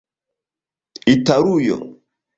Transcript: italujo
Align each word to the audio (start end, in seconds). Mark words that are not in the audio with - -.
italujo 1.13 1.77